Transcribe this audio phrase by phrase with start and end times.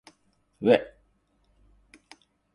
[0.63, 0.81] うぇ